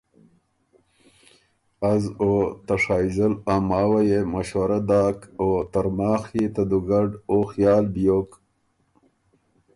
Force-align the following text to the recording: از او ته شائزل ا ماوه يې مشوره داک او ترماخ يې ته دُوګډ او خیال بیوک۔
از 1.93 2.03
او 2.21 2.31
ته 2.65 2.75
شائزل 2.83 3.33
ا 3.53 3.55
ماوه 3.69 4.01
يې 4.09 4.19
مشوره 4.33 4.79
داک 4.89 5.17
او 5.39 5.47
ترماخ 5.71 6.23
يې 6.37 6.47
ته 6.55 6.63
دُوګډ 6.69 7.09
او 7.29 7.37
خیال 7.51 7.85
بیوک۔ 7.93 8.29